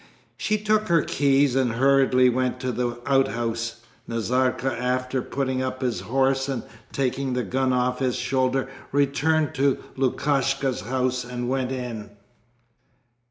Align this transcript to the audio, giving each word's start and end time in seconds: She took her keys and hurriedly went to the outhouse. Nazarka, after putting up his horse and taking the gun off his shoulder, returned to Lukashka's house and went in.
She 0.35 0.57
took 0.57 0.87
her 0.87 1.03
keys 1.03 1.55
and 1.55 1.73
hurriedly 1.73 2.27
went 2.27 2.59
to 2.61 2.71
the 2.71 2.97
outhouse. 3.05 3.81
Nazarka, 4.07 4.73
after 4.75 5.21
putting 5.21 5.61
up 5.61 5.83
his 5.83 5.99
horse 5.99 6.49
and 6.49 6.63
taking 6.91 7.33
the 7.33 7.43
gun 7.43 7.71
off 7.71 7.99
his 7.99 8.15
shoulder, 8.15 8.67
returned 8.91 9.53
to 9.53 9.77
Lukashka's 9.97 10.81
house 10.81 11.23
and 11.23 11.47
went 11.47 11.71
in. 11.71 12.09